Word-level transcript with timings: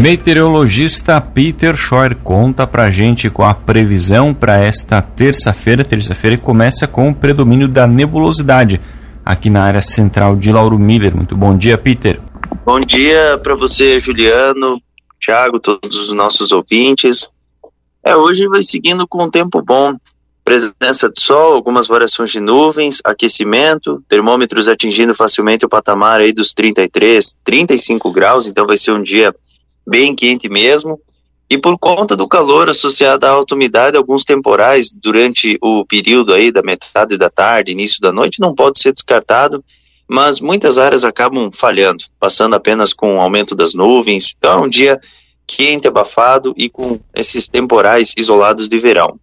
Meteorologista 0.00 1.20
Peter 1.20 1.76
Schor 1.76 2.14
conta 2.22 2.66
pra 2.66 2.90
gente 2.90 3.30
com 3.30 3.42
a 3.42 3.54
previsão 3.54 4.34
para 4.34 4.58
esta 4.58 5.00
terça-feira. 5.00 5.84
Terça-feira 5.84 6.36
começa 6.36 6.86
com 6.86 7.08
o 7.08 7.14
predomínio 7.14 7.68
da 7.68 7.86
nebulosidade 7.86 8.80
aqui 9.24 9.48
na 9.48 9.62
área 9.62 9.80
central 9.80 10.36
de 10.36 10.52
Lauro 10.52 10.78
Miller. 10.78 11.16
Muito 11.16 11.36
bom 11.36 11.56
dia, 11.56 11.78
Peter. 11.78 12.20
Bom 12.64 12.80
dia 12.80 13.38
para 13.38 13.56
você, 13.56 13.98
Juliano, 14.00 14.80
Thiago, 15.18 15.58
todos 15.58 15.96
os 15.96 16.12
nossos 16.12 16.52
ouvintes. 16.52 17.28
É, 18.04 18.14
hoje 18.14 18.46
vai 18.46 18.62
seguindo 18.62 19.06
com 19.08 19.24
um 19.24 19.30
tempo 19.30 19.62
bom. 19.62 19.96
Presença 20.44 21.08
de 21.08 21.20
sol, 21.20 21.54
algumas 21.54 21.86
variações 21.86 22.30
de 22.30 22.38
nuvens, 22.38 23.00
aquecimento, 23.02 24.04
termômetros 24.08 24.68
atingindo 24.68 25.14
facilmente 25.14 25.64
o 25.64 25.68
patamar 25.68 26.20
aí 26.20 26.32
dos 26.32 26.52
33, 26.52 27.34
35 27.42 28.12
graus, 28.12 28.46
então 28.46 28.66
vai 28.66 28.76
ser 28.76 28.92
um 28.92 29.02
dia 29.02 29.34
bem 29.86 30.14
quente 30.14 30.48
mesmo. 30.48 31.00
E 31.48 31.56
por 31.56 31.78
conta 31.78 32.14
do 32.14 32.28
calor 32.28 32.68
associado 32.68 33.24
à 33.24 33.30
alta 33.30 33.54
umidade, 33.54 33.96
alguns 33.96 34.24
temporais 34.24 34.90
durante 34.90 35.58
o 35.62 35.84
período 35.84 36.34
aí 36.34 36.52
da 36.52 36.62
metade 36.62 37.16
da 37.16 37.30
tarde, 37.30 37.72
início 37.72 38.00
da 38.00 38.12
noite, 38.12 38.40
não 38.40 38.54
pode 38.54 38.78
ser 38.78 38.92
descartado 38.92 39.64
mas 40.08 40.40
muitas 40.40 40.78
áreas 40.78 41.04
acabam 41.04 41.50
falhando, 41.52 42.04
passando 42.20 42.54
apenas 42.54 42.92
com 42.92 43.16
o 43.16 43.20
aumento 43.20 43.54
das 43.54 43.74
nuvens. 43.74 44.34
Então 44.36 44.62
é 44.62 44.66
um 44.66 44.68
dia 44.68 45.00
quente, 45.46 45.88
abafado 45.88 46.54
e 46.56 46.68
com 46.68 47.00
esses 47.14 47.46
temporais 47.48 48.14
isolados 48.16 48.68
de 48.68 48.78
verão. 48.78 49.18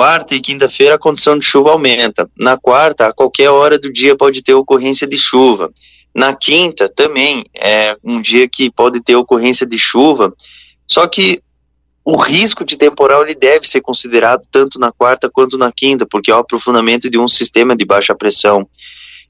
Quarta 0.00 0.34
e 0.34 0.40
quinta-feira 0.40 0.94
a 0.94 0.98
condição 0.98 1.38
de 1.38 1.44
chuva 1.44 1.72
aumenta. 1.72 2.26
Na 2.34 2.56
quarta, 2.56 3.08
a 3.08 3.12
qualquer 3.12 3.50
hora 3.50 3.78
do 3.78 3.92
dia 3.92 4.16
pode 4.16 4.42
ter 4.42 4.54
ocorrência 4.54 5.06
de 5.06 5.18
chuva. 5.18 5.70
Na 6.14 6.34
quinta 6.34 6.88
também 6.88 7.44
é 7.54 7.94
um 8.02 8.18
dia 8.18 8.48
que 8.48 8.70
pode 8.70 9.02
ter 9.02 9.14
ocorrência 9.14 9.66
de 9.66 9.78
chuva. 9.78 10.32
Só 10.86 11.06
que 11.06 11.42
o 12.02 12.16
risco 12.16 12.64
de 12.64 12.78
temporal 12.78 13.24
ele 13.24 13.34
deve 13.34 13.68
ser 13.68 13.82
considerado 13.82 14.40
tanto 14.50 14.80
na 14.80 14.90
quarta 14.90 15.28
quanto 15.28 15.58
na 15.58 15.70
quinta, 15.70 16.06
porque 16.06 16.30
é 16.30 16.34
o 16.34 16.38
aprofundamento 16.38 17.10
de 17.10 17.18
um 17.18 17.28
sistema 17.28 17.76
de 17.76 17.84
baixa 17.84 18.14
pressão. 18.14 18.66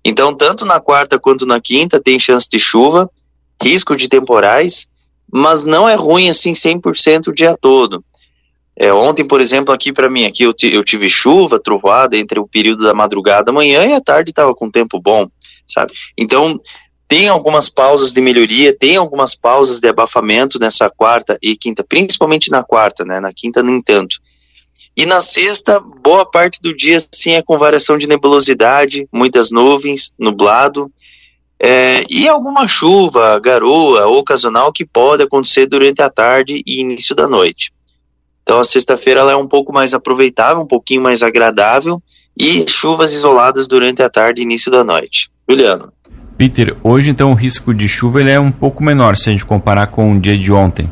Então, 0.05 0.37
tanto 0.37 0.65
na 0.65 0.79
quarta 0.79 1.19
quanto 1.19 1.45
na 1.45 1.61
quinta 1.61 2.01
tem 2.01 2.21
chance 2.21 2.49
de 2.49 2.61
chuva, 2.61 3.11
risco 3.61 3.97
de 3.97 4.09
temporais, 4.09 4.87
mas 5.33 5.65
não 5.65 5.89
é 5.89 5.97
ruim 5.97 6.31
assim 6.31 6.53
100% 6.53 7.27
o 7.27 7.35
dia 7.35 7.57
todo. 7.61 8.05
É, 8.83 8.91
ontem, 8.95 9.27
por 9.27 9.43
exemplo, 9.43 9.75
aqui 9.75 9.93
para 9.93 10.09
mim, 10.09 10.25
aqui 10.25 10.43
eu, 10.43 10.55
eu, 10.63 10.83
tive 10.83 11.07
chuva, 11.07 11.61
trovoada 11.61 12.17
entre 12.17 12.41
o 12.41 12.49
período 12.49 12.83
da 12.83 12.95
madrugada, 12.95 13.53
manhã 13.53 13.85
e 13.85 13.93
a 13.93 14.01
tarde 14.01 14.31
estava 14.31 14.55
com 14.55 14.71
tempo 14.71 14.99
bom, 14.99 15.29
sabe? 15.67 15.93
Então, 16.17 16.59
tem 17.07 17.29
algumas 17.29 17.69
pausas 17.69 18.15
de 18.15 18.23
melhoria, 18.23 18.75
tem 18.75 18.97
algumas 18.97 19.35
pausas 19.35 19.81
de 19.81 19.89
abafamento 19.89 20.59
nessa 20.59 20.89
quarta 20.89 21.37
e 21.43 21.59
quinta, 21.59 21.85
principalmente 21.85 22.51
na 22.51 22.65
quarta, 22.65 23.05
né? 23.05 23.21
Na 23.21 23.35
quinta, 23.35 23.63
nem 23.63 23.83
tanto. 23.83 24.17
E 24.97 25.05
na 25.05 25.21
sexta, 25.21 25.79
boa 25.79 26.25
parte 26.25 26.59
do 26.63 26.75
dia 26.75 26.97
sim 27.13 27.33
é 27.33 27.43
com 27.43 27.59
variação 27.59 27.99
de 27.99 28.07
nebulosidade, 28.07 29.07
muitas 29.13 29.51
nuvens, 29.51 30.11
nublado, 30.19 30.91
é, 31.63 32.03
e 32.09 32.27
alguma 32.27 32.67
chuva, 32.67 33.39
garoa 33.41 34.07
ocasional 34.07 34.73
que 34.73 34.87
pode 34.87 35.23
acontecer 35.23 35.67
durante 35.67 36.01
a 36.01 36.09
tarde 36.09 36.63
e 36.65 36.81
início 36.81 37.15
da 37.15 37.29
noite. 37.29 37.71
Então 38.51 38.59
a 38.59 38.65
sexta-feira 38.65 39.21
ela 39.21 39.31
é 39.31 39.37
um 39.37 39.47
pouco 39.47 39.73
mais 39.73 39.95
aproveitável, 39.95 40.61
um 40.61 40.67
pouquinho 40.67 41.01
mais 41.01 41.23
agradável 41.23 42.03
e 42.37 42.69
chuvas 42.69 43.13
isoladas 43.13 43.69
durante 43.69 44.03
a 44.03 44.11
tarde 44.11 44.43
e 44.43 44.45
início 44.45 44.73
da 44.73 44.83
noite. 44.83 45.31
Juliano. 45.49 45.93
Peter, 46.37 46.77
hoje 46.83 47.11
então 47.11 47.31
o 47.31 47.35
risco 47.35 47.73
de 47.73 47.89
chuva 47.89 48.21
ele 48.21 48.31
é 48.31 48.41
um 48.41 48.51
pouco 48.51 48.83
menor 48.83 49.17
se 49.17 49.29
a 49.29 49.33
gente 49.33 49.47
comparar 49.47 49.87
com 49.87 50.11
o 50.11 50.19
dia 50.19 50.37
de 50.37 50.51
ontem. 50.51 50.91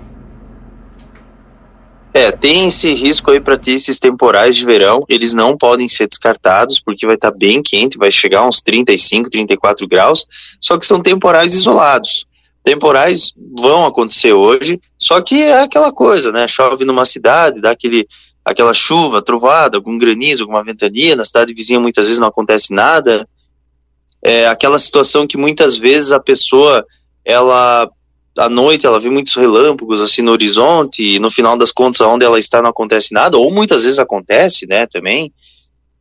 É, 2.15 2.31
tem 2.31 2.69
esse 2.69 2.95
risco 2.95 3.33
aí 3.33 3.41
para 3.41 3.59
ter 3.59 3.73
esses 3.73 3.99
temporais 3.99 4.55
de 4.55 4.65
verão, 4.65 5.01
eles 5.09 5.35
não 5.35 5.57
podem 5.57 5.89
ser 5.89 6.07
descartados 6.07 6.81
porque 6.81 7.07
vai 7.07 7.17
estar 7.17 7.33
tá 7.33 7.37
bem 7.37 7.61
quente, 7.61 7.99
vai 7.99 8.13
chegar 8.13 8.43
a 8.43 8.47
uns 8.47 8.63
35, 8.63 9.31
34 9.31 9.89
graus, 9.89 10.25
só 10.61 10.79
que 10.79 10.87
são 10.87 11.01
temporais 11.01 11.55
isolados. 11.55 12.25
Temporais 12.69 13.33
vão 13.59 13.87
acontecer 13.87 14.35
hoje, 14.35 14.79
só 14.99 15.23
que 15.23 15.43
é 15.43 15.63
aquela 15.63 15.91
coisa, 15.91 16.31
né? 16.31 16.47
Chove 16.47 16.85
numa 16.85 17.07
cidade, 17.07 17.63
dá 17.63 17.71
aquele, 17.71 18.07
aquela 18.45 18.75
chuva, 18.75 19.23
trovada, 19.23 19.79
algum 19.79 19.97
granizo, 19.97 20.43
alguma 20.43 20.63
ventania, 20.63 21.17
na 21.17 21.25
cidade 21.25 21.55
vizinha 21.55 21.81
muitas 21.81 22.05
vezes 22.05 22.21
não 22.21 22.29
acontece 22.29 22.75
nada. 22.75 23.27
É 24.23 24.47
aquela 24.49 24.79
situação 24.79 25.27
que 25.27 25.39
muitas 25.39 25.79
vezes 25.79 26.13
a 26.13 26.21
pessoa 26.21 26.85
ela 27.25 27.91
à 28.37 28.49
noite 28.51 28.85
ela 28.85 29.01
vê 29.01 29.09
muitos 29.09 29.35
relâmpagos 29.35 30.03
assim 30.03 30.21
no 30.21 30.33
horizonte 30.33 31.03
e 31.03 31.19
no 31.19 31.31
final 31.31 31.57
das 31.57 31.73
contas 31.73 32.03
onde 32.03 32.27
ela 32.27 32.39
está 32.39 32.61
não 32.61 32.69
acontece 32.69 33.15
nada, 33.15 33.39
ou 33.39 33.51
muitas 33.51 33.85
vezes 33.85 33.99
acontece, 33.99 34.67
né, 34.67 34.87
também. 34.87 35.33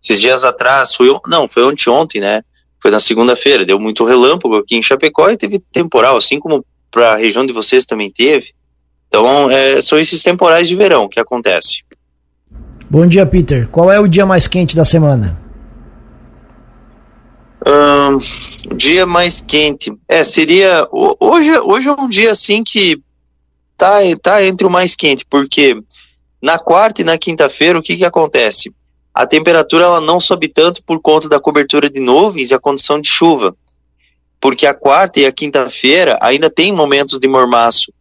Esses 0.03 0.19
dias 0.19 0.43
atrás, 0.43 0.93
foi, 0.93 1.17
não, 1.27 1.47
foi 1.47 1.63
ontem, 1.63 1.89
ontem, 1.89 2.19
né, 2.19 2.43
foi 2.79 2.91
na 2.91 2.99
segunda-feira, 2.99 3.65
deu 3.65 3.79
muito 3.79 4.05
relâmpago 4.05 4.57
aqui 4.57 4.75
em 4.75 4.83
Chapecó 4.83 5.29
e 5.29 5.37
teve 5.37 5.59
temporal, 5.71 6.17
assim 6.17 6.39
como 6.39 6.65
para 6.91 7.13
a 7.13 7.17
região 7.17 7.45
de 7.45 7.53
vocês 7.53 7.85
também 7.85 8.11
teve. 8.11 8.53
Então, 9.07 9.49
é, 9.49 9.81
são 9.81 9.99
esses 9.99 10.21
temporais 10.21 10.67
de 10.67 10.75
verão 10.75 11.07
que 11.07 11.19
acontece. 11.19 11.83
Bom 12.89 13.05
dia, 13.05 13.25
Peter. 13.25 13.67
Qual 13.69 13.91
é 13.91 13.99
o 13.99 14.07
dia 14.07 14.25
mais 14.25 14.47
quente 14.47 14.75
da 14.75 14.85
semana? 14.85 15.41
Um, 17.65 18.17
dia 18.75 19.05
mais 19.05 19.41
quente. 19.41 19.91
É, 20.07 20.23
seria. 20.23 20.87
Hoje, 20.91 21.57
hoje 21.59 21.89
é 21.89 21.91
um 21.91 22.07
dia 22.07 22.31
assim 22.31 22.63
que 22.63 23.01
tá, 23.75 23.99
tá 24.21 24.45
entre 24.45 24.65
o 24.65 24.69
mais 24.69 24.95
quente, 24.95 25.25
porque 25.29 25.75
na 26.41 26.57
quarta 26.57 27.01
e 27.01 27.05
na 27.05 27.17
quinta-feira 27.17 27.77
o 27.77 27.81
que, 27.81 27.97
que 27.97 28.05
acontece? 28.05 28.71
A 29.17 29.25
temperatura 29.25 29.85
ela 29.85 29.99
não 29.99 30.19
sobe 30.19 30.47
tanto 30.47 30.83
por 30.83 31.01
conta 31.01 31.27
da 31.27 31.39
cobertura 31.39 31.89
de 31.89 31.99
nuvens 31.99 32.51
e 32.51 32.53
a 32.53 32.59
condição 32.59 33.01
de 33.01 33.09
chuva. 33.09 33.55
Porque 34.39 34.67
a 34.67 34.75
quarta 34.75 35.19
e 35.19 35.25
a 35.25 35.31
quinta-feira 35.31 36.19
ainda 36.21 36.51
tem 36.51 36.71
momentos 36.71 37.17
de 37.17 37.27
mormaço, 37.27 37.91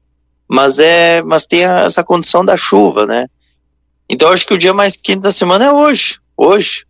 mas 0.46 0.78
é, 0.78 1.22
mas 1.22 1.46
tem 1.46 1.64
essa 1.64 2.04
condição 2.04 2.44
da 2.44 2.54
chuva, 2.54 3.06
né? 3.06 3.28
Então 4.10 4.28
acho 4.28 4.46
que 4.46 4.52
o 4.52 4.58
dia 4.58 4.74
mais 4.74 4.94
quente 4.94 5.22
da 5.22 5.32
semana 5.32 5.64
é 5.64 5.72
hoje. 5.72 6.18
Hoje. 6.36 6.84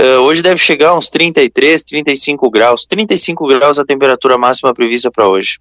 Uh, 0.00 0.20
hoje 0.20 0.42
deve 0.42 0.58
chegar 0.58 0.90
a 0.90 0.96
uns 0.96 1.10
33, 1.10 1.82
35 1.82 2.48
graus. 2.50 2.86
35 2.86 3.48
graus 3.48 3.80
a 3.80 3.84
temperatura 3.84 4.38
máxima 4.38 4.72
prevista 4.72 5.10
para 5.10 5.28
hoje. 5.28 5.58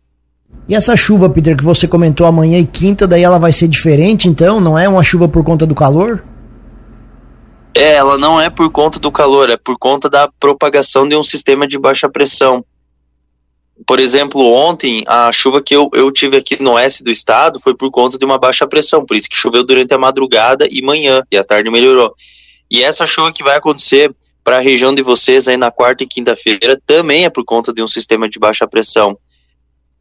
E 0.67 0.75
essa 0.75 0.95
chuva, 0.95 1.27
Peter, 1.27 1.57
que 1.57 1.63
você 1.63 1.87
comentou 1.87 2.27
amanhã 2.27 2.59
e 2.59 2.67
quinta, 2.67 3.07
daí 3.07 3.23
ela 3.23 3.39
vai 3.39 3.51
ser 3.51 3.67
diferente, 3.67 4.29
então? 4.29 4.61
Não 4.61 4.77
é 4.77 4.87
uma 4.87 5.01
chuva 5.01 5.27
por 5.27 5.43
conta 5.43 5.65
do 5.65 5.73
calor? 5.73 6.23
É, 7.79 7.93
ela 7.93 8.17
não 8.17 8.41
é 8.41 8.49
por 8.49 8.69
conta 8.69 8.99
do 8.99 9.09
calor, 9.09 9.49
é 9.49 9.55
por 9.55 9.77
conta 9.79 10.09
da 10.09 10.27
propagação 10.27 11.07
de 11.07 11.15
um 11.15 11.23
sistema 11.23 11.65
de 11.65 11.79
baixa 11.79 12.09
pressão. 12.09 12.61
Por 13.87 14.01
exemplo, 14.01 14.41
ontem, 14.51 15.01
a 15.07 15.31
chuva 15.31 15.61
que 15.61 15.73
eu, 15.73 15.89
eu 15.93 16.11
tive 16.11 16.35
aqui 16.35 16.61
no 16.61 16.73
oeste 16.73 17.01
do 17.01 17.09
estado 17.09 17.57
foi 17.61 17.73
por 17.73 17.89
conta 17.89 18.17
de 18.17 18.25
uma 18.25 18.37
baixa 18.37 18.67
pressão, 18.67 19.05
por 19.05 19.15
isso 19.15 19.29
que 19.29 19.37
choveu 19.37 19.63
durante 19.63 19.93
a 19.93 19.97
madrugada 19.97 20.67
e 20.69 20.81
manhã, 20.81 21.23
e 21.31 21.37
a 21.37 21.43
tarde 21.43 21.69
melhorou. 21.69 22.13
E 22.69 22.83
essa 22.83 23.07
chuva 23.07 23.31
que 23.31 23.45
vai 23.45 23.55
acontecer 23.55 24.13
para 24.43 24.57
a 24.57 24.61
região 24.61 24.93
de 24.93 25.01
vocês 25.01 25.47
aí 25.47 25.55
na 25.55 25.71
quarta 25.71 26.03
e 26.03 26.07
quinta-feira 26.07 26.77
também 26.85 27.23
é 27.23 27.29
por 27.29 27.45
conta 27.45 27.71
de 27.71 27.81
um 27.81 27.87
sistema 27.87 28.27
de 28.27 28.37
baixa 28.37 28.67
pressão. 28.67 29.17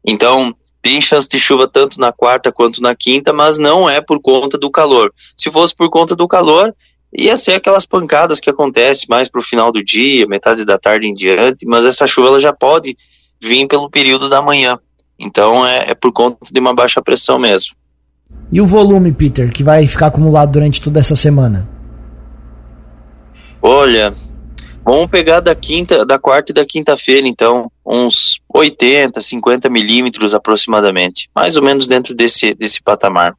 Então, 0.05 0.53
tem 0.81 0.99
chance 0.99 1.29
de 1.29 1.39
chuva 1.39 1.65
tanto 1.65 1.97
na 1.97 2.11
quarta 2.11 2.51
quanto 2.51 2.81
na 2.81 2.93
quinta, 2.93 3.31
mas 3.31 3.57
não 3.57 3.89
é 3.89 4.01
por 4.01 4.19
conta 4.21 4.57
do 4.57 4.69
calor. 4.69 5.13
Se 5.37 5.49
fosse 5.49 5.73
por 5.73 5.89
conta 5.89 6.13
do 6.13 6.27
calor, 6.27 6.75
ia 7.17 7.35
ser 7.37 7.53
aquelas 7.53 7.85
pancadas 7.85 8.39
que 8.39 8.49
acontecem 8.49 9.07
mais 9.09 9.27
para 9.27 9.39
o 9.39 9.43
final 9.43 9.71
do 9.71 9.83
dia, 9.83 10.27
metade 10.27 10.65
da 10.65 10.77
tarde 10.77 11.07
em 11.07 11.13
diante, 11.13 11.65
mas 11.65 11.85
essa 11.85 12.05
chuva 12.05 12.29
ela 12.29 12.39
já 12.39 12.53
pode 12.53 12.95
vir 13.41 13.67
pelo 13.67 13.89
período 13.89 14.29
da 14.29 14.41
manhã. 14.41 14.79
Então 15.17 15.65
é, 15.65 15.91
é 15.91 15.95
por 15.95 16.11
conta 16.13 16.37
de 16.51 16.59
uma 16.59 16.73
baixa 16.73 17.01
pressão 17.01 17.39
mesmo. 17.39 17.75
E 18.51 18.61
o 18.61 18.65
volume, 18.65 19.11
Peter, 19.11 19.51
que 19.51 19.63
vai 19.63 19.87
ficar 19.87 20.07
acumulado 20.07 20.51
durante 20.51 20.81
toda 20.81 20.99
essa 20.99 21.15
semana? 21.15 21.67
Olha, 23.61 24.13
Vamos 24.89 25.05
pegar 25.05 25.39
da 25.39 25.53
quinta, 25.53 26.03
da 26.03 26.17
quarta 26.17 26.51
e 26.51 26.55
da 26.55 26.65
quinta-feira, 26.65 27.27
então, 27.27 27.71
uns 27.85 28.39
80, 28.51 29.21
50 29.21 29.69
milímetros 29.69 30.33
aproximadamente, 30.33 31.29
mais 31.35 31.55
ou 31.55 31.63
menos 31.63 31.85
dentro 31.85 32.15
desse, 32.15 32.55
desse 32.55 32.81
patamar. 32.81 33.35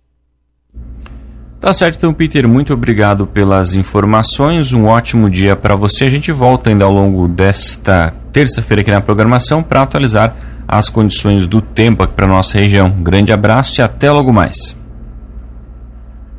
Tá 1.61 1.75
certo, 1.75 1.99
então, 1.99 2.15
Peter, 2.15 2.49
muito 2.49 2.73
obrigado 2.73 3.27
pelas 3.27 3.75
informações. 3.75 4.73
Um 4.73 4.87
ótimo 4.87 5.29
dia 5.29 5.55
para 5.55 5.77
você. 5.77 6.05
A 6.05 6.11
gente 6.11 6.33
volta 6.33 6.71
ainda 6.71 6.87
ao 6.87 6.93
longo 6.93 7.29
desta 7.29 8.15
terça-feira 8.33 8.81
aqui 8.81 8.91
na 8.91 9.03
programação 9.03 9.63
para 9.63 9.83
atualizar 9.83 10.35
as 10.67 10.89
condições 10.89 11.47
do 11.47 11.61
tempo 11.61 12.03
aqui 12.03 12.15
para 12.15 12.27
nossa 12.27 12.57
região. 12.57 12.87
Um 12.87 13.03
grande 13.03 13.31
abraço 13.31 13.79
e 13.79 13.83
até 13.83 14.11
logo 14.11 14.33
mais. 14.33 14.75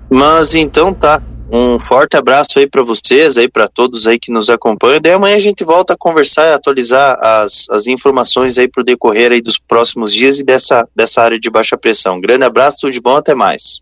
Mas 0.10 0.56
então 0.56 0.92
tá. 0.92 1.22
Um 1.54 1.78
forte 1.80 2.18
abraço 2.18 2.58
aí 2.58 2.66
para 2.66 2.82
vocês, 2.82 3.38
aí 3.38 3.48
para 3.48 3.68
todos 3.68 4.08
aí 4.08 4.18
que 4.18 4.32
nos 4.32 4.50
acompanham. 4.50 5.02
Daí 5.02 5.14
amanhã 5.14 5.36
a 5.36 5.40
gente 5.40 5.64
volta 5.64 5.94
a 5.94 5.98
conversar 5.98 6.50
e 6.50 6.54
atualizar 6.54 7.18
as, 7.22 7.68
as 7.70 7.86
informações 7.86 8.58
aí 8.58 8.68
para 8.68 8.82
o 8.82 8.86
decorrer 8.86 9.34
aí 9.34 9.42
dos 9.42 9.60
próximos 9.60 10.14
dias 10.14 10.40
e 10.40 10.44
dessa, 10.44 10.88
dessa 10.96 11.22
área 11.22 11.40
de 11.40 11.50
baixa 11.50 11.78
pressão. 11.78 12.20
Grande 12.20 12.46
abraço, 12.46 12.80
tudo 12.82 12.94
de 12.94 13.02
bom, 13.02 13.18
até 13.18 13.36
mais. 13.36 13.80